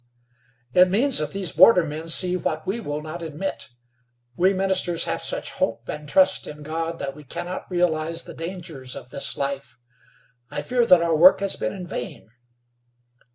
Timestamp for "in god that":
6.47-7.15